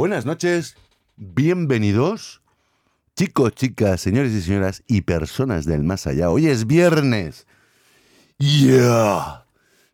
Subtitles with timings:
[0.00, 0.78] Buenas noches,
[1.18, 2.40] bienvenidos,
[3.16, 6.30] chicos, chicas, señores y señoras y personas del más allá.
[6.30, 7.46] Hoy es viernes.
[8.38, 9.44] Yeah.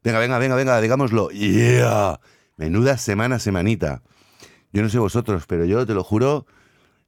[0.05, 1.31] Venga, venga, venga, venga, digámoslo.
[1.31, 2.21] Yeah.
[2.57, 4.05] Menuda semana, semanita.
[4.73, 6.47] Yo no sé vosotros, pero yo te lo juro,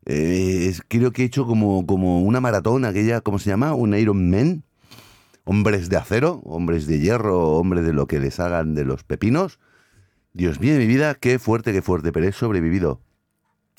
[0.04, 3.74] eh, creo que he hecho como, como una maratón, aquella, ¿cómo se llama?
[3.74, 4.64] Un Iron Man.
[5.44, 9.60] Hombres de acero, hombres de hierro, hombres de lo que les hagan de los pepinos.
[10.32, 13.00] Dios mío de mi vida, qué fuerte, qué fuerte, pero he sobrevivido.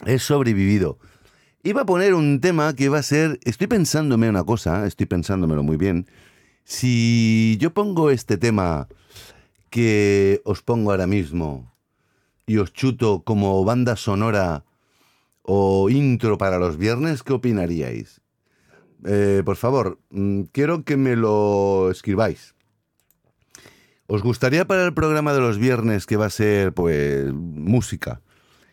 [0.05, 0.97] He sobrevivido.
[1.63, 5.61] Iba a poner un tema que va a ser, estoy pensándome una cosa, estoy pensándomelo
[5.61, 6.07] muy bien.
[6.63, 8.87] Si yo pongo este tema
[9.69, 11.73] que os pongo ahora mismo
[12.47, 14.65] y os chuto como banda sonora
[15.41, 18.21] o intro para los viernes, ¿qué opinaríais?
[19.05, 22.55] Eh, por favor, mm, quiero que me lo escribáis.
[24.11, 28.21] ¿Os gustaría para el programa de los viernes que va a ser, pues, música?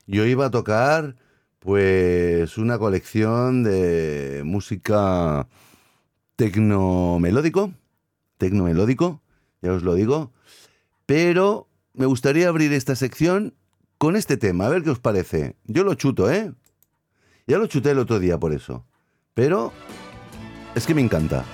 [0.07, 1.17] Yo iba a tocar,
[1.59, 5.47] pues, una colección de música
[6.37, 7.75] tecnomelódico,
[8.39, 9.21] tecnomelódico,
[9.61, 10.33] ya os lo digo,
[11.05, 13.53] pero me gustaría abrir esta sección
[13.99, 15.57] con este tema, a ver qué os parece.
[15.65, 16.55] Yo lo chuto, ¿eh?
[17.47, 18.87] Ya lo chuté el otro día por eso,
[19.35, 19.71] pero
[20.75, 21.45] es que me encanta.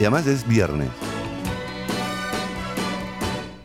[0.00, 1.09] Y además es viernes.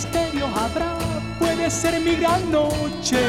[0.00, 0.96] ¿Qué misterio habrá?
[1.38, 3.20] Puede ser mi gran noche.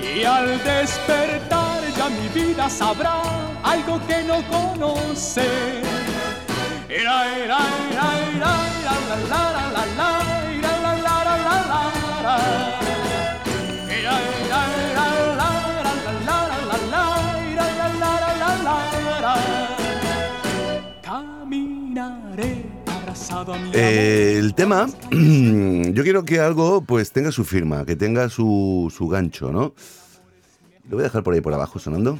[0.00, 3.20] Y al despertar ya mi vida sabrá
[3.62, 5.82] algo que no conoce.
[6.88, 7.58] La, la,
[7.92, 8.12] la,
[9.28, 10.15] la, la,
[23.72, 29.08] Eh, el tema, yo quiero que algo pues tenga su firma, que tenga su, su
[29.08, 29.74] gancho, ¿no?
[30.88, 32.18] Lo voy a dejar por ahí por abajo sonando.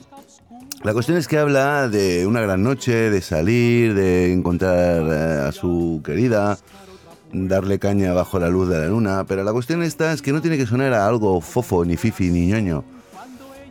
[0.83, 5.53] La cuestión es que habla de una gran noche, de salir, de encontrar eh, a
[5.53, 6.59] su querida,
[7.33, 10.41] darle caña bajo la luz de la luna, pero la cuestión esta es que no
[10.41, 12.85] tiene que sonar a algo fofo, ni fifi, ni ñoño.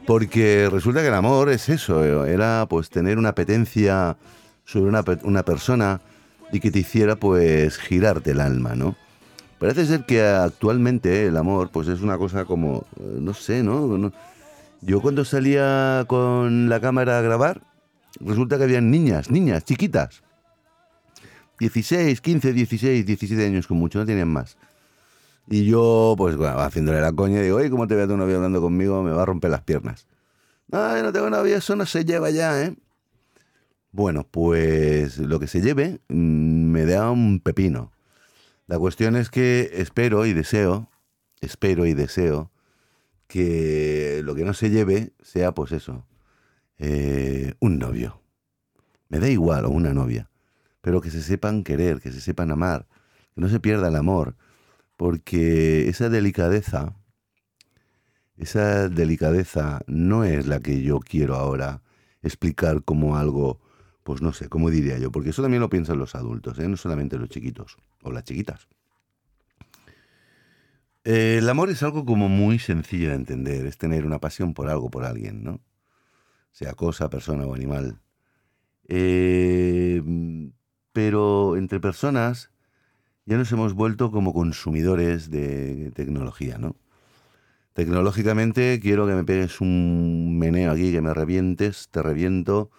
[0.07, 4.17] Porque resulta que el amor es eso, era pues tener una apetencia
[4.63, 6.01] sobre una, una persona
[6.51, 8.95] y que te hiciera pues girarte el alma, ¿no?
[9.59, 14.11] Parece ser que actualmente el amor pues es una cosa como, eh, no sé, ¿no?
[14.81, 17.61] Yo cuando salía con la cámara a grabar,
[18.19, 20.21] resulta que habían niñas, niñas, chiquitas.
[21.59, 24.57] 16, 15, 16, 17 años con mucho, no tenían más.
[25.47, 28.61] Y yo, pues, bueno, haciéndole la coña, digo, oye, ¿cómo te ve tu novio hablando
[28.61, 29.03] conmigo?
[29.03, 30.07] Me va a romper las piernas.
[30.71, 32.75] Ay, no tengo novio, eso no se lleva ya, ¿eh?
[33.95, 37.93] Bueno, pues lo que se lleve mm, me da un pepino.
[38.67, 40.89] La cuestión es que espero y deseo,
[41.39, 42.51] espero y deseo
[43.27, 46.05] que lo que no se lleve sea, pues eso,
[46.77, 48.21] eh, un novio.
[49.07, 50.29] Me da igual, o una novia.
[50.81, 52.87] Pero que se sepan querer, que se sepan amar,
[53.33, 54.35] que no se pierda el amor.
[54.97, 56.97] Porque esa delicadeza,
[58.35, 61.81] esa delicadeza no es la que yo quiero ahora
[62.23, 63.61] explicar como algo,
[64.05, 65.11] pues no sé, ¿cómo diría yo?
[65.11, 66.67] Porque eso también lo piensan los adultos, ¿eh?
[66.67, 68.67] no solamente los chiquitos o las chiquitas.
[71.03, 74.69] Eh, el amor es algo como muy sencillo de entender, es tener una pasión por
[74.69, 75.59] algo, por alguien, ¿no?
[76.51, 77.99] Sea cosa, persona o animal.
[78.87, 80.03] Eh,
[80.93, 82.51] pero entre personas
[83.25, 86.75] ya nos hemos vuelto como consumidores de tecnología, ¿no?
[87.73, 92.69] Tecnológicamente quiero que me pegues un meneo aquí, que me revientes, te reviento,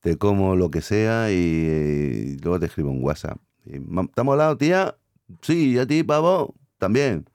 [0.00, 1.34] te como lo que sea y,
[1.68, 3.38] eh, luego te escribo un WhatsApp.
[3.64, 4.96] Y, "Ma- ¿Te ha molado, tía?
[5.42, 6.54] Sí, ¿y a ti, pavo?
[6.78, 7.28] También.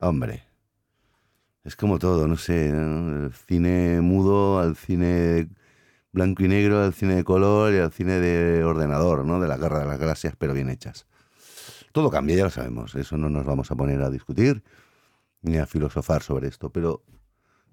[0.00, 0.44] Hombre,
[1.64, 5.48] es como todo, no sé, el cine mudo al cine
[6.12, 9.40] blanco y negro, al cine de color y al cine de ordenador, ¿no?
[9.40, 11.06] De la guerra de las galaxias, pero bien hechas.
[11.92, 14.62] Todo cambia, ya lo sabemos, eso no nos vamos a poner a discutir
[15.42, 17.02] ni a filosofar sobre esto, pero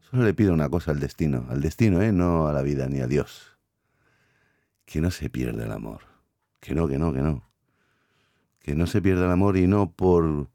[0.09, 2.11] solo le pido una cosa al destino, al destino, ¿eh?
[2.11, 3.54] No a la vida ni a Dios.
[4.85, 6.01] Que no se pierda el amor.
[6.59, 7.43] Que no, que no, que no.
[8.59, 10.49] Que no se pierda el amor y no por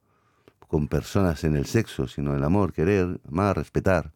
[0.70, 4.12] con personas en el sexo, sino el amor, querer, amar, respetar.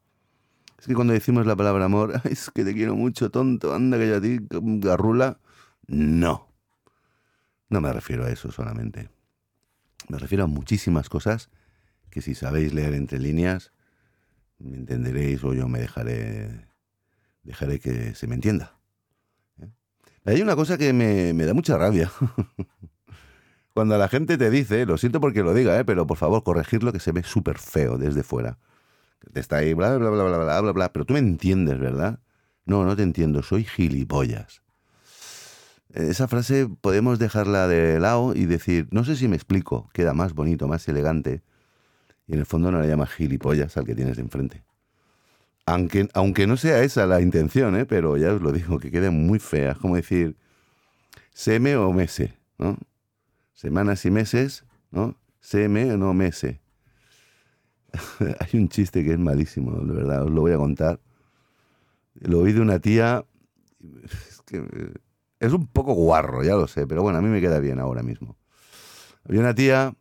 [0.79, 4.09] Es que cuando decimos la palabra amor, es que te quiero mucho, tonto, anda que
[4.09, 5.41] ya ti, garrula.
[5.89, 6.49] No.
[7.69, 9.11] No me refiero a eso solamente.
[10.09, 11.51] Me refiero a muchísimas cosas
[12.09, 13.73] que si sabéis leer entre líneas,
[14.59, 16.69] me entenderéis o yo me dejaré,
[17.43, 18.79] dejaré que se me entienda.
[20.25, 22.11] Hay una cosa que me, me da mucha rabia.
[23.75, 25.85] Cuando la gente te dice, lo siento porque lo diga, ¿eh?
[25.85, 28.59] pero por favor corregirlo que se ve súper feo desde fuera.
[29.33, 32.21] Te está ahí, bla, bla, bla, bla, bla, bla, bla, pero tú me entiendes, ¿verdad?
[32.67, 34.63] No, no te entiendo, soy gilipollas.
[35.93, 40.35] Esa frase podemos dejarla de lado y decir, no sé si me explico, queda más
[40.35, 41.43] bonito, más elegante.
[42.27, 44.65] Y en el fondo no le llamas gilipollas al que tienes de enfrente.
[45.67, 47.87] Aunque, aunque no sea esa la intención, ¿eh?
[47.87, 49.73] pero ya os lo digo, que queda muy fea.
[49.73, 50.37] Es como decir,
[51.33, 52.77] seme o mese, ¿no?
[53.55, 55.17] Semanas y meses, ¿no?
[55.41, 56.61] Seme o no mese.
[58.41, 61.01] Hay un chiste que es malísimo, de verdad, os lo voy a contar.
[62.15, 63.25] Lo oí de una tía,
[64.05, 64.43] es
[65.41, 68.03] es un poco guarro, ya lo sé, pero bueno, a mí me queda bien ahora
[68.03, 68.37] mismo.
[69.25, 69.95] Había una tía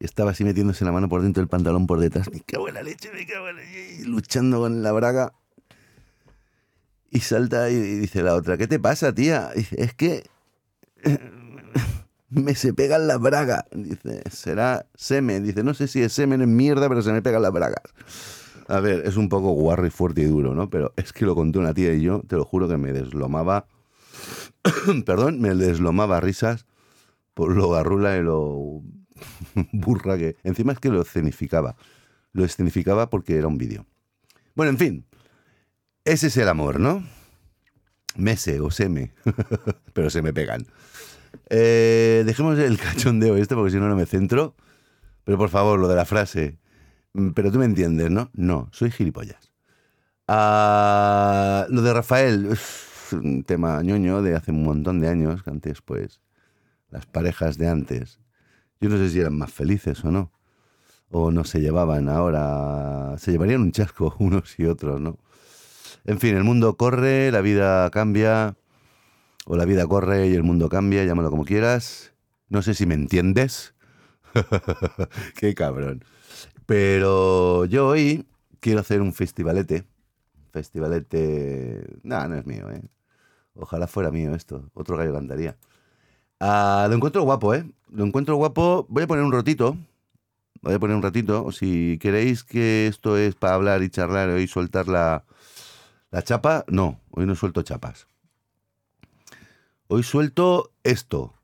[0.00, 2.30] estaba así metiéndose la mano por dentro del pantalón por detrás.
[2.30, 4.04] Me cago en la leche, me cago en la leche.
[4.04, 5.32] luchando con la braga.
[7.10, 9.50] Y salta y dice la otra, ¿qué te pasa, tía?
[9.54, 10.24] es que
[12.30, 13.64] me se pegan las bragas.
[13.72, 15.44] Dice, será semen.
[15.44, 17.82] Dice, no sé si es semen en mierda, pero se me pegan las bragas.
[18.68, 20.68] A ver, es un poco guarro y fuerte y duro, ¿no?
[20.68, 23.66] Pero es que lo conté una tía y yo, te lo juro que me deslomaba.
[25.06, 26.66] perdón, me deslomaba risas
[27.32, 28.82] por lo garrula y lo
[29.72, 30.36] burra que.
[30.44, 31.76] Encima es que lo escenificaba.
[32.32, 33.86] Lo escenificaba porque era un vídeo.
[34.54, 35.04] Bueno, en fin.
[36.04, 37.04] Ese es el amor, ¿no?
[38.16, 39.12] Mese o seme.
[39.92, 40.66] pero se me pegan.
[41.50, 44.54] Eh, dejemos el cachondeo este porque si no, no me centro.
[45.24, 46.58] Pero por favor, lo de la frase.
[47.12, 48.30] Mm, pero tú me entiendes, ¿no?
[48.34, 49.52] No, soy gilipollas.
[50.26, 52.56] Ah, lo de Rafael,
[53.12, 56.20] un tema ñoño de hace un montón de años, que antes, pues,
[56.90, 58.20] las parejas de antes,
[58.80, 60.32] yo no sé si eran más felices o no,
[61.10, 65.18] o no se llevaban ahora, se llevarían un chasco unos y otros, ¿no?
[66.04, 68.56] En fin, el mundo corre, la vida cambia,
[69.46, 72.12] o la vida corre y el mundo cambia, llámalo como quieras.
[72.48, 73.74] No sé si me entiendes.
[75.36, 76.04] Qué cabrón.
[76.66, 78.26] Pero yo hoy
[78.60, 79.84] quiero hacer un festivalete.
[80.50, 81.82] Festivalete...
[82.02, 82.82] No, no es mío, ¿eh?
[83.54, 84.70] Ojalá fuera mío esto.
[84.74, 85.56] Otro gallo cantaría.
[86.40, 87.68] Ah, lo encuentro guapo, ¿eh?
[87.90, 88.86] Lo encuentro guapo.
[88.88, 89.76] Voy a poner un ratito.
[90.62, 91.50] Voy a poner un ratito.
[91.52, 95.24] Si queréis que esto es para hablar y charlar y soltar la,
[96.10, 97.00] la chapa, no.
[97.10, 98.06] Hoy no suelto chapas.
[99.88, 101.34] Hoy suelto esto.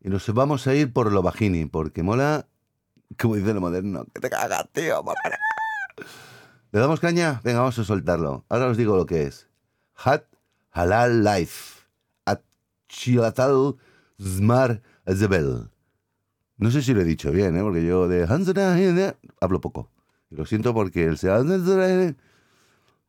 [0.00, 2.46] Y nos vamos a ir por lo bajini, porque mola,
[3.18, 5.02] como dice lo moderno, que te cagas, tío.
[6.72, 7.40] ¿Le damos caña?
[7.42, 8.44] Venga, vamos a soltarlo.
[8.48, 9.48] Ahora os digo lo que es.
[9.96, 10.24] Hat
[10.72, 11.84] Halal Life.
[12.26, 13.76] Achilatal
[14.24, 15.70] Zmar Zebel.
[16.56, 17.62] No sé si lo he dicho bien, ¿eh?
[17.62, 19.90] porque yo de hablo poco.
[20.30, 21.18] Lo siento porque el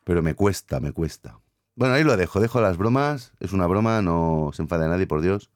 [0.03, 1.39] pero me cuesta, me cuesta.
[1.75, 3.33] Bueno, ahí lo dejo, dejo las bromas.
[3.39, 5.49] Es una broma, no se enfade nadie, por Dios.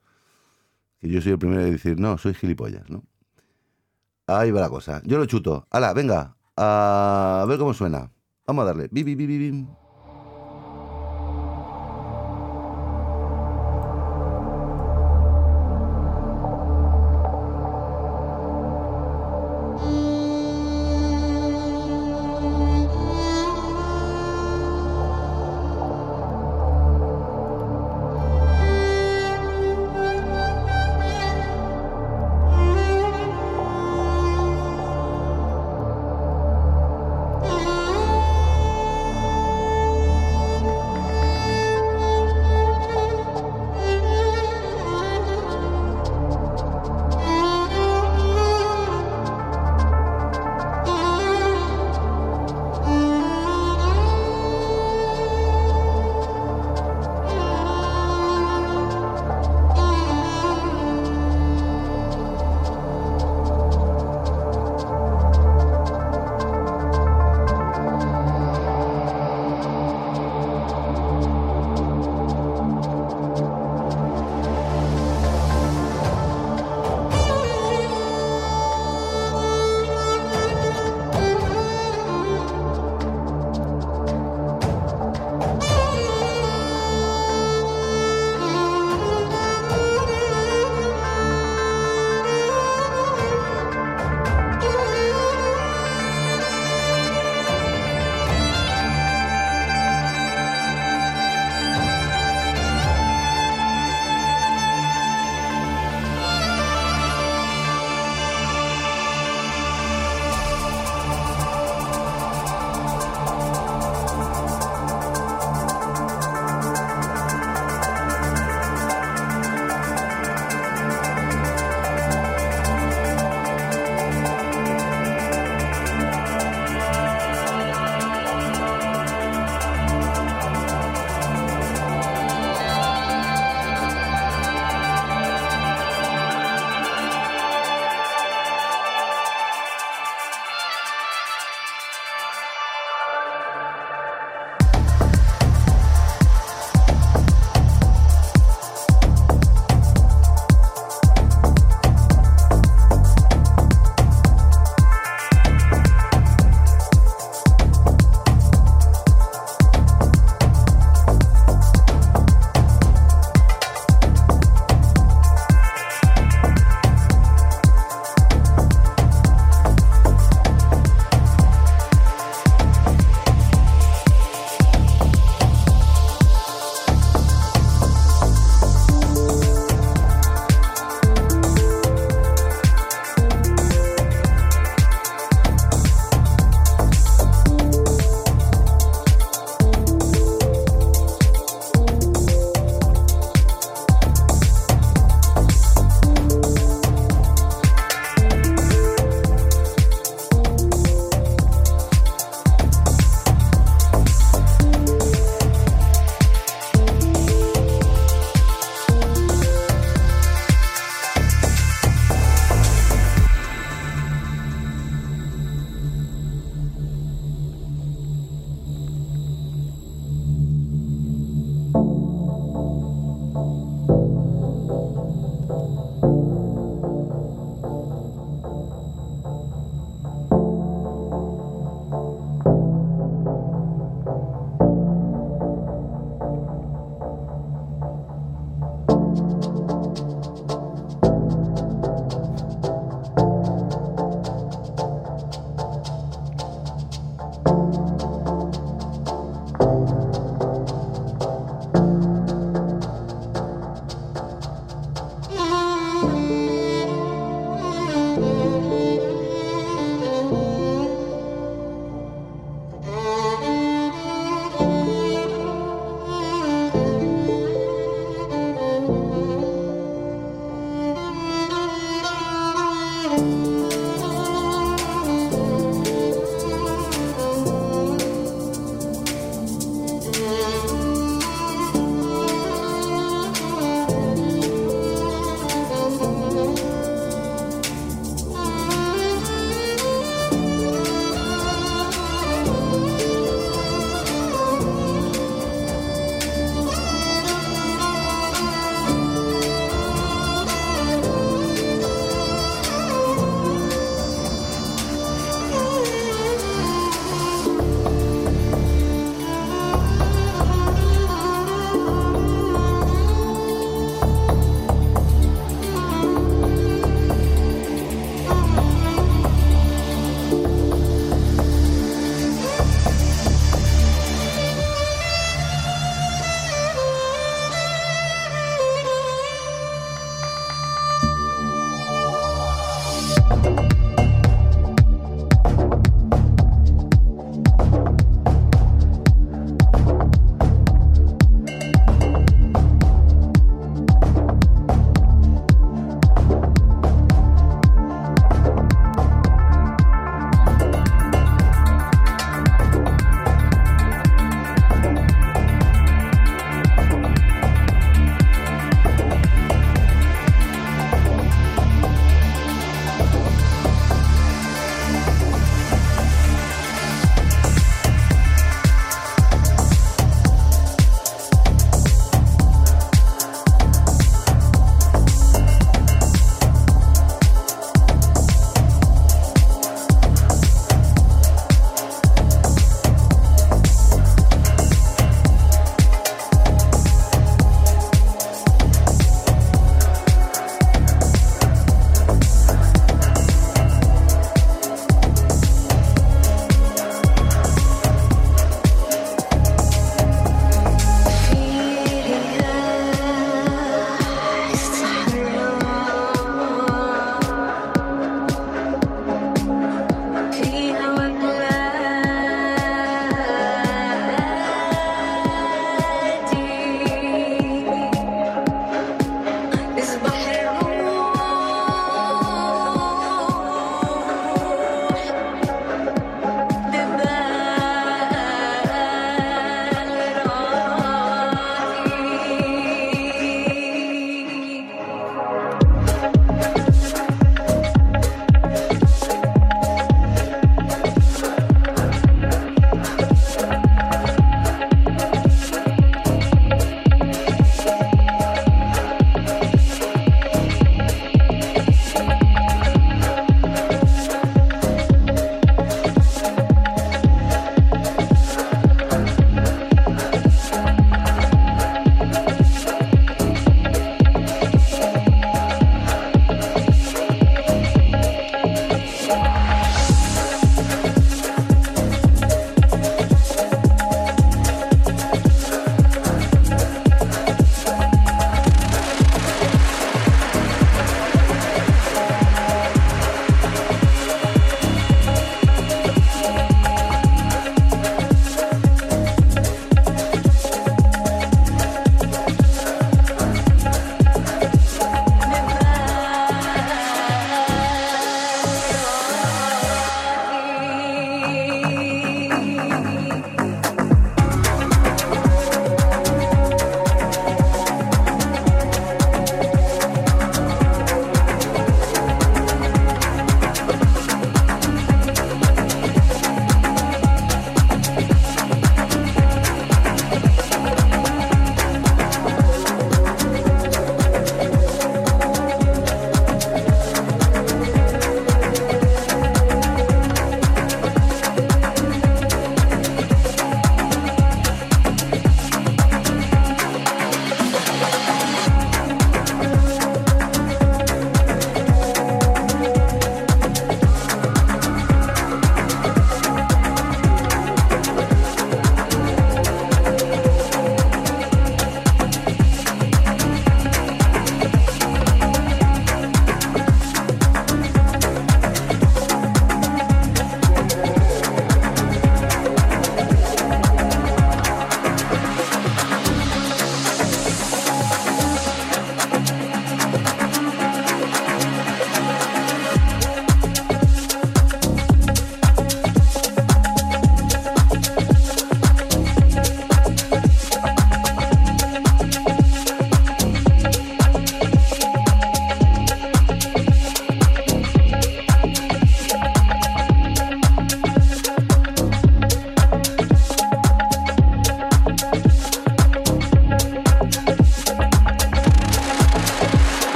[0.99, 3.03] Que yo soy el primero de decir, no, soy gilipollas, ¿no?
[4.27, 5.01] Ahí va la cosa.
[5.05, 5.67] Yo lo chuto.
[5.69, 8.11] Hala, venga, a ver cómo suena.
[8.45, 8.89] Vamos a darle.
[8.91, 9.67] Bi, bi, bi, bi,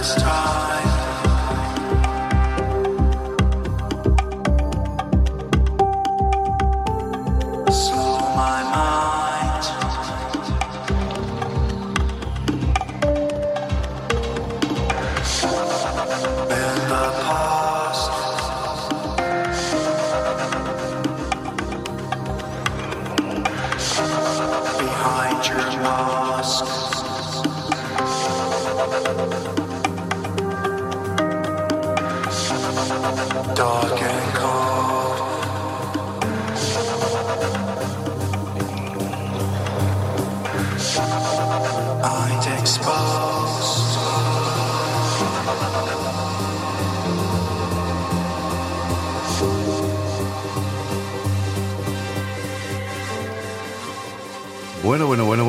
[0.00, 0.67] last.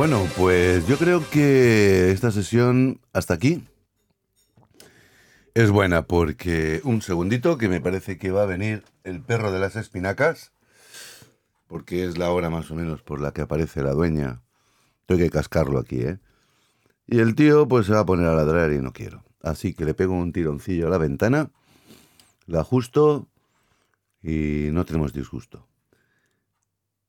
[0.10, 3.64] Bueno, pues yo creo que esta sesión hasta aquí
[5.54, 9.60] es buena porque un segundito que me parece que va a venir el perro de
[9.60, 10.52] las espinacas
[11.68, 14.42] porque es la hora más o menos por la que aparece la dueña.
[15.06, 16.18] Tengo que cascarlo aquí, ¿eh?
[17.06, 19.24] Y el tío pues se va a poner a ladrar y no quiero.
[19.44, 21.52] Así que le pego un tironcillo a la ventana,
[22.48, 23.28] la ajusto
[24.24, 25.68] y no tenemos disgusto.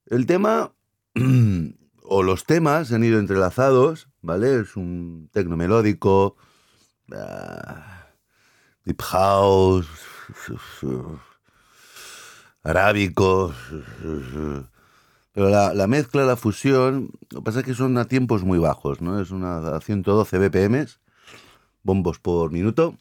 [0.05, 0.75] El tema
[2.13, 4.59] o los temas han ido entrelazados, ¿vale?
[4.61, 6.37] Es un tecno melódico,
[7.13, 8.09] ah,
[8.85, 9.87] deep house,
[12.65, 13.55] arábico,
[15.33, 18.59] pero la, la mezcla, la fusión, lo que pasa es que son a tiempos muy
[18.59, 19.21] bajos, ¿no?
[19.21, 20.89] Es una a 112 BPM,
[21.85, 22.99] bombos por minuto,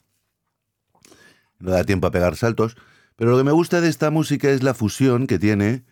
[1.58, 2.76] no da tiempo a pegar saltos,
[3.16, 5.84] pero lo que me gusta de esta música es la fusión que tiene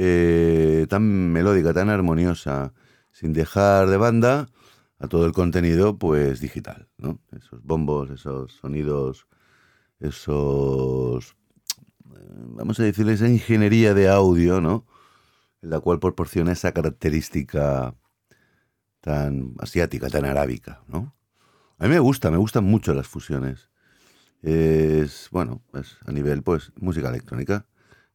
[0.00, 2.72] eh, tan melódica, tan armoniosa,
[3.10, 4.48] sin dejar de banda
[5.00, 7.18] a todo el contenido pues digital, ¿no?
[7.36, 9.26] Esos bombos, esos sonidos,
[9.98, 11.36] esos
[12.16, 14.86] eh, vamos a decirle esa ingeniería de audio, ¿no?
[15.62, 17.96] En la cual proporciona esa característica
[19.00, 21.16] tan asiática, tan arábica, ¿no?
[21.78, 23.68] A mí me gusta, me gustan mucho las fusiones.
[24.42, 27.66] Es, bueno, es a nivel, pues, música electrónica.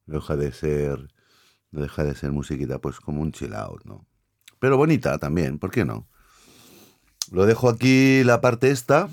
[0.06, 1.14] No deja de ser
[1.82, 4.06] deja de ser musiquita pues como un chill out, ¿no?
[4.60, 6.08] Pero bonita también, ¿por qué no?
[7.32, 9.10] Lo dejo aquí la parte esta.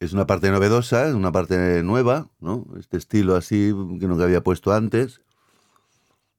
[0.00, 2.66] Es una parte novedosa, es una parte nueva, ¿no?
[2.78, 5.20] Este estilo así que nunca había puesto antes.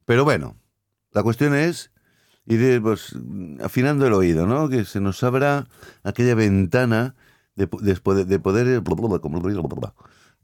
[0.06, 0.56] Pero bueno,
[1.12, 1.92] la cuestión es
[2.46, 3.16] ir pues,
[3.64, 4.70] afinando el oído, ¿no?
[4.70, 5.68] Que se nos abra
[6.04, 7.16] aquella ventana
[7.56, 8.84] de, de, de poder de poder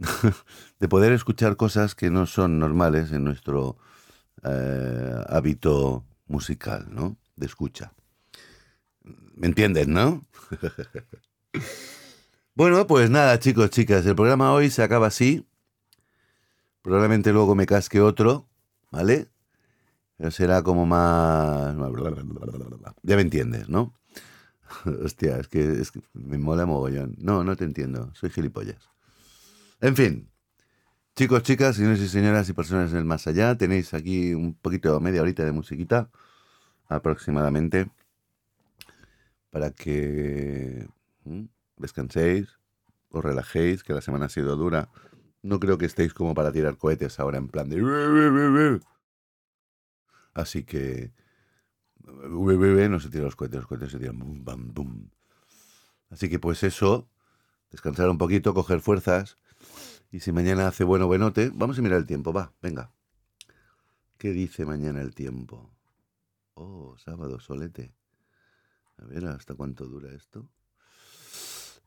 [1.13, 3.77] escuchar cosas que no son normales en nuestro
[4.43, 7.17] eh, hábito musical, ¿no?
[7.35, 7.93] De escucha.
[9.35, 10.25] ¿Me entienden, no?
[12.55, 15.45] bueno, pues nada, chicos, chicas, el programa hoy se acaba así.
[16.81, 18.47] Probablemente luego me casque otro,
[18.89, 19.27] ¿vale?
[20.29, 21.75] Será como más...
[23.03, 23.93] Ya me entiendes, ¿no?
[25.03, 27.15] Hostia, es que, es que me mola mogollón.
[27.17, 28.89] No, no te entiendo, soy gilipollas.
[29.81, 30.29] En fin,
[31.15, 34.99] chicos, chicas, señores y señoras y personas en el más allá, tenéis aquí un poquito,
[34.99, 36.11] media horita de musiquita
[36.87, 37.89] aproximadamente
[39.49, 40.87] para que
[41.23, 41.45] mm,
[41.77, 42.59] descanséis,
[43.09, 44.89] os relajéis, que la semana ha sido dura.
[45.41, 48.79] No creo que estéis como para tirar cohetes ahora en plan de...
[50.35, 51.11] Así que...
[52.03, 54.19] No se tiran los cohetes, los cohetes se tiran...
[54.19, 55.09] Bum, bam.
[56.11, 57.09] Así que pues eso,
[57.71, 59.37] descansar un poquito, coger fuerzas
[60.11, 62.91] y si mañana hace bueno buenote, vamos a mirar el tiempo, va, venga.
[64.17, 65.71] ¿Qué dice mañana el tiempo?
[66.53, 67.93] Oh, sábado, solete.
[68.97, 70.47] A ver, ¿hasta cuánto dura esto?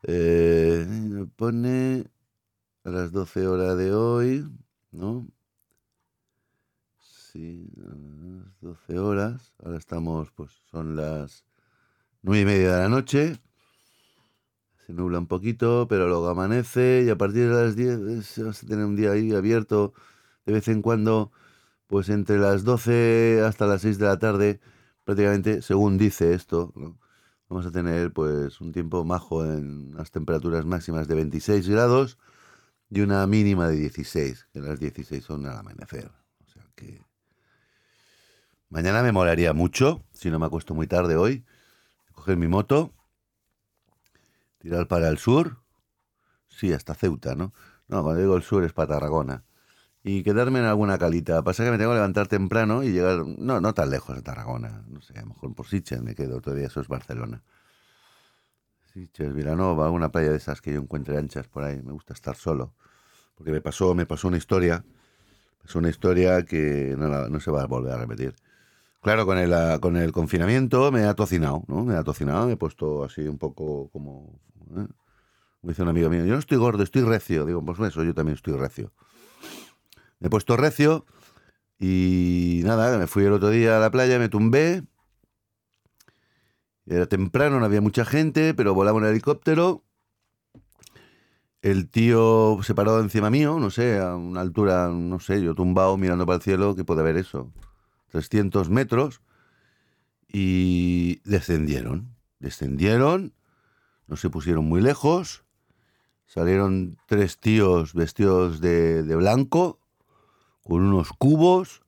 [0.02, 2.10] Eh, pone
[2.82, 4.48] a las 12 horas de hoy,
[4.90, 5.28] ¿no?
[6.98, 9.54] Sí, a las 12 horas.
[9.62, 11.44] Ahora estamos, pues son las
[12.22, 13.38] 9 y media de la noche.
[14.86, 18.66] Se nubla un poquito, pero luego amanece y a partir de las 10 vas a
[18.66, 19.94] tener un día ahí abierto
[20.44, 21.32] de vez en cuando,
[21.86, 24.60] pues entre las 12 hasta las 6 de la tarde,
[25.04, 26.72] prácticamente, según dice esto,
[27.48, 32.18] vamos a tener pues un tiempo majo en las temperaturas máximas de 26 grados
[32.90, 36.10] y una mínima de 16, que las 16 son al amanecer.
[36.44, 37.00] O sea que
[38.68, 41.46] mañana me molaría mucho, si no me acuesto muy tarde hoy,
[42.12, 42.92] coger mi moto
[44.64, 45.58] tirar para el sur,
[46.48, 47.52] sí, hasta Ceuta, ¿no?
[47.86, 49.44] No, cuando digo el sur es para Tarragona.
[50.02, 51.42] Y quedarme en alguna calita.
[51.44, 54.82] Pasa que me tengo que levantar temprano y llegar, no, no tan lejos de Tarragona.
[54.88, 57.42] No sé, a lo mejor por Sitges me quedo, todavía eso es Barcelona.
[58.90, 61.82] Sitges, Vilanova, una playa de esas que yo encuentre anchas por ahí.
[61.82, 62.72] Me gusta estar solo.
[63.34, 64.82] Porque me pasó, me pasó una historia.
[65.62, 68.34] Es una historia que no, no se va a volver a repetir.
[69.04, 71.84] Claro, con el, ah, con el confinamiento me ha tocinado, ¿no?
[71.84, 74.40] Me ha tocinado, me he puesto así un poco como
[74.78, 74.86] ¿eh?
[75.60, 77.44] Me dice un amigo mío, yo no estoy gordo, estoy recio.
[77.44, 78.94] Digo, pues eso, yo también estoy recio.
[80.20, 81.04] Me he puesto recio
[81.78, 84.84] y nada, me fui el otro día a la playa, me tumbé.
[86.86, 89.84] Era temprano, no había mucha gente, pero volaba un helicóptero.
[91.60, 95.98] El tío se paró encima mío, no sé, a una altura, no sé, yo tumbado
[95.98, 97.52] mirando para el cielo, que puede haber eso?
[98.14, 99.20] 300 metros.
[100.28, 102.14] Y descendieron.
[102.38, 103.34] Descendieron,
[104.06, 105.44] no se pusieron muy lejos.
[106.26, 109.80] Salieron tres tíos vestidos de, de blanco,
[110.62, 111.82] con unos cubos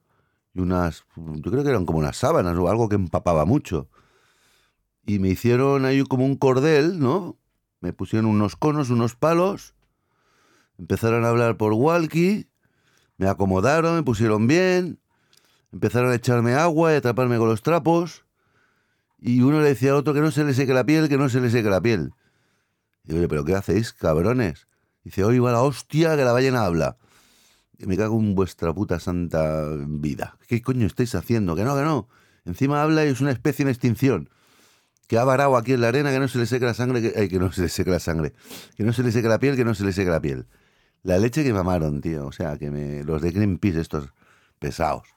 [0.53, 3.89] y unas, yo creo que eran como unas sábanas o algo que empapaba mucho.
[5.07, 7.37] Y me hicieron ahí como un cordel, ¿no?
[7.81, 9.75] Me pusieron unos conos, unos palos,
[10.77, 12.49] empezaron a hablar por walkie,
[13.17, 14.99] me acomodaron, me pusieron bien,
[15.77, 18.25] empezaron a echarme agua y a taparme con los trapos,
[19.19, 21.29] y uno le decía al otro que no se le seque la piel, que no
[21.29, 22.13] se le seque la piel.
[23.05, 24.67] Y digo, oye, ¿pero qué hacéis, cabrones?
[25.05, 26.97] Dice, oye, va la hostia que la ballena habla.
[27.79, 30.39] Y me cago en vuestra puta santa vida.
[30.49, 31.55] ¿Qué coño estáis haciendo?
[31.55, 32.09] Que no, que no.
[32.45, 34.31] Encima habla y es una especie en extinción
[35.07, 37.19] que ha varado aquí en la arena, que no se le seque la sangre, que,
[37.19, 38.33] ay, que no se le seque la sangre,
[38.77, 40.47] que no se le seque la piel, que no se le seque la piel.
[41.03, 44.13] La leche que mamaron, tío, o sea, que me, los de Greenpeace, estos
[44.59, 45.16] pesados.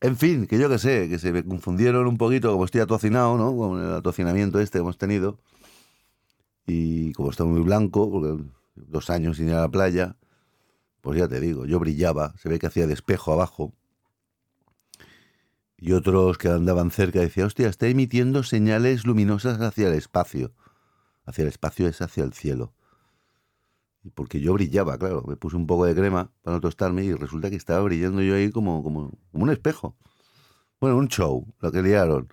[0.00, 3.36] En fin, que yo que sé, que se me confundieron un poquito, como estoy atocinado,
[3.36, 3.56] ¿no?
[3.56, 5.38] Con el atocinamiento este que hemos tenido.
[6.66, 8.42] Y como está muy blanco, porque
[8.76, 10.16] dos años sin ir a la playa,
[11.02, 13.74] pues ya te digo, yo brillaba, se ve que hacía despejo abajo
[15.80, 20.52] y otros que andaban cerca decían, hostia, está emitiendo señales luminosas hacia el espacio.
[21.24, 22.74] Hacia el espacio es hacia el cielo.
[24.14, 27.50] Porque yo brillaba, claro, me puse un poco de crema para no tostarme y resulta
[27.50, 29.96] que estaba brillando yo ahí como, como, un espejo.
[30.80, 32.28] Bueno, un show, lo que liaron.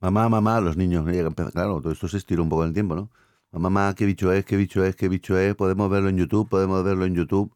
[0.00, 1.04] Mamá, mamá, los niños,
[1.52, 3.10] claro, todo esto se estiró un poco en el tiempo, ¿no?
[3.52, 6.82] Mamá, qué bicho es, qué bicho es, qué bicho es, podemos verlo en YouTube, podemos
[6.84, 7.54] verlo en YouTube.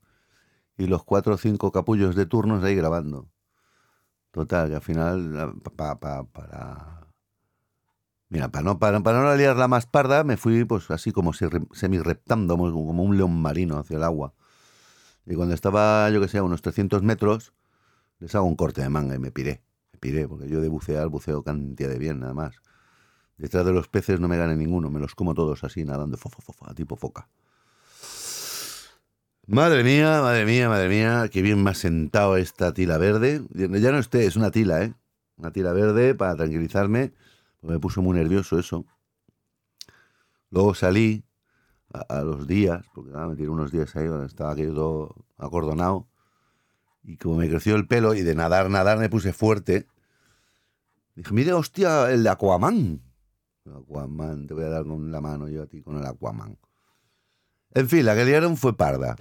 [0.79, 3.29] Y los cuatro o cinco capullos de turnos ahí grabando.
[4.33, 7.04] Total, que al final, pa- pa- para...
[8.35, 11.33] Mira, para no, para, para no liar la más parda, me fui pues así como
[11.33, 14.35] semi-reptando, como un león marino hacia el agua.
[15.25, 17.53] Y cuando estaba, yo que sé, a unos 300 metros,
[18.19, 19.63] les hago un corte de manga y me piré.
[19.93, 22.57] Me piré, porque yo de bucear buceo cantidad de bien, nada más.
[23.39, 26.29] Detrás de los peces no me gane ninguno, me los como todos así, nadando, fo,
[26.29, 27.29] fo, fo, tipo foca.
[29.47, 33.43] Madre mía, madre mía, madre mía, qué bien me ha sentado esta tila verde.
[33.53, 34.93] Ya no esté, es una tila, ¿eh?
[35.37, 37.13] Una tila verde para tranquilizarme,
[37.65, 38.85] me puso muy nervioso eso.
[40.51, 41.25] Luego salí
[41.93, 46.09] a, los días, porque nada, me tiré unos días ahí estaba aquello acordonado.
[47.03, 49.87] Y como me creció el pelo y de nadar, nadar me puse fuerte.
[51.15, 53.03] Dije, mire, hostia, el de Aquaman.
[53.67, 56.59] Aquaman, te voy a dar con la mano yo a ti con el Aquaman.
[57.73, 59.17] En fin, la que liaron fue parda.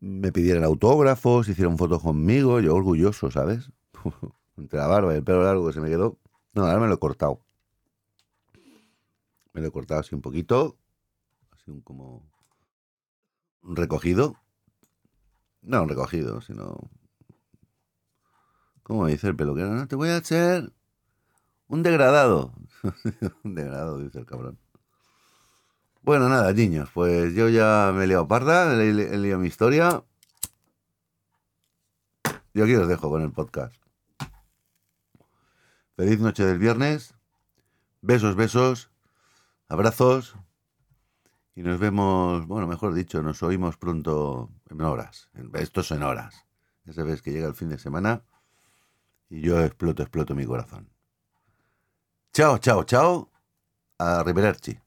[0.00, 3.70] Me pidieron autógrafos, hicieron fotos conmigo, yo orgulloso, ¿sabes?
[4.56, 6.18] Entre la barba y el pelo largo que se me quedó.
[6.52, 7.40] No, ahora me lo he cortado.
[9.52, 10.76] Me lo he cortado así un poquito.
[11.52, 12.28] Así un como
[13.62, 14.36] un recogido.
[15.62, 16.90] No un recogido, sino.
[18.82, 19.70] ¿Cómo dice el peluquero?
[19.70, 20.72] No, te voy a hacer
[21.68, 22.52] un degradado.
[23.44, 24.58] un degradado, dice el cabrón.
[26.02, 30.02] Bueno, nada, niños, pues yo ya me he liado parda, he, he mi historia.
[32.54, 33.79] Y aquí os dejo con el podcast.
[36.00, 37.14] Feliz noche del viernes.
[38.00, 38.90] Besos, besos.
[39.68, 40.34] Abrazos.
[41.54, 45.28] Y nos vemos, bueno, mejor dicho, nos oímos pronto en horas.
[45.52, 46.46] Esto es en horas.
[46.86, 48.24] Ya sabes que llega el fin de semana
[49.28, 50.88] y yo exploto, exploto mi corazón.
[52.32, 53.30] Chao, chao, chao.
[53.98, 54.80] A Riverarchi.